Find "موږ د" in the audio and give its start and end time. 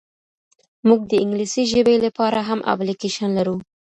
0.87-1.13